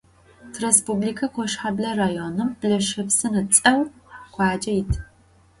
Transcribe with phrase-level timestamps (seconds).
[0.53, 3.79] Tirêspublike Koşheble rayonım Blaşepsın ıts'eu
[4.33, 4.91] khuace yit.